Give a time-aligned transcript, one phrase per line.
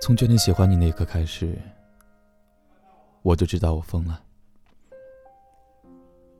[0.00, 1.58] 从决定喜欢你那一刻开始，
[3.22, 4.22] 我就知道我疯了。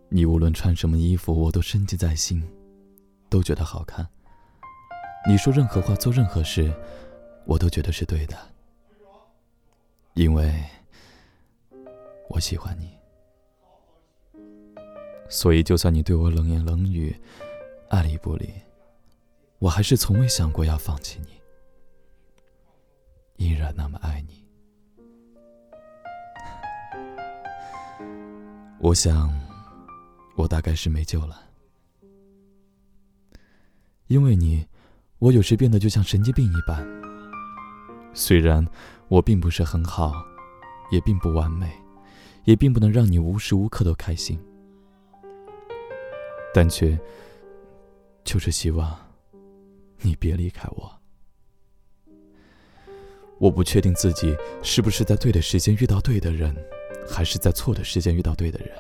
[0.08, 2.48] 你无论穿什么衣服，我都深记在心，
[3.28, 4.06] 都觉得好看。
[5.26, 6.72] 你说任何话，做任何事，
[7.44, 8.36] 我都觉得是对的，
[10.14, 10.62] 因为
[12.28, 12.96] 我喜欢你。
[15.28, 17.14] 所以，就算你对我冷言冷语、
[17.88, 18.48] 爱理不理，
[19.58, 21.36] 我还是从未想过要放弃你。
[23.36, 24.44] 依然那么爱你，
[28.78, 29.30] 我想，
[30.36, 31.42] 我大概是没救了。
[34.06, 34.66] 因为你，
[35.18, 36.86] 我有时变得就像神经病一般。
[38.14, 38.66] 虽然
[39.08, 40.14] 我并不是很好，
[40.90, 41.70] 也并不完美，
[42.44, 44.40] 也并不能让你无时无刻都开心，
[46.56, 46.98] 但却
[48.24, 48.98] 就是希望
[49.98, 50.90] 你别离开我。
[53.38, 56.56] 我不确定自己是不是在对的时间遇到对的人，
[57.06, 58.70] 还是在错的时间遇到对的人。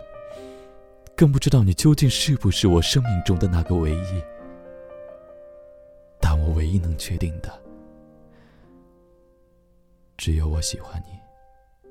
[1.14, 4.22] 更不知道你究竟是不是我生命中的那个唯一。
[6.18, 7.62] 但我唯一能确定的，
[10.16, 11.90] 只有我喜欢你，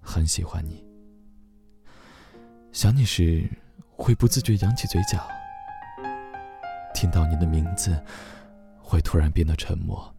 [0.00, 0.84] 很喜欢你。
[2.72, 3.48] 想你时，
[3.96, 5.18] 会不自觉扬起嘴角；
[6.94, 8.00] 听到你的名字，
[8.78, 10.14] 会突然变得沉默。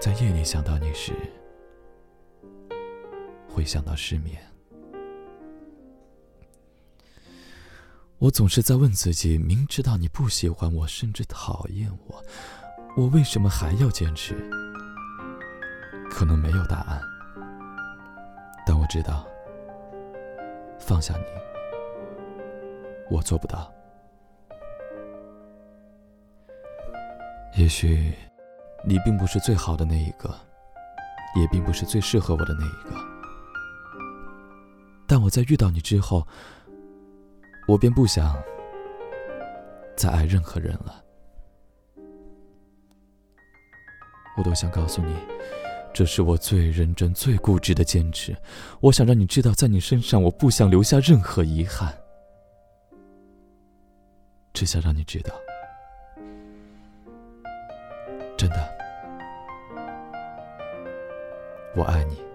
[0.00, 1.12] 在夜里想到你时，
[3.48, 4.40] 会想到失眠。
[8.18, 12.24] 我总是在问自己：明知道你不喜欢我，甚至讨厌我，
[12.96, 14.34] 我为什么还要坚持？
[16.10, 17.00] 可能没有答案，
[18.66, 19.24] 但我知道，
[20.80, 21.24] 放下你，
[23.10, 23.72] 我做不到。
[27.56, 28.14] 也许。
[28.84, 30.32] 你并不是最好的那一个，
[31.34, 32.94] 也并不是最适合我的那一个。
[35.04, 36.26] 但我在遇到你之后，
[37.66, 38.40] 我便不想
[39.96, 41.04] 再爱任何人了。
[44.36, 45.12] 我都想告诉你，
[45.92, 48.34] 这是我最认真、最固执的坚持。
[48.78, 51.97] 我想让你知道，在你身上，我不想留下任何遗憾，
[54.52, 55.34] 只想让你知道。
[58.36, 58.78] 真的，
[61.74, 62.27] 我爱你。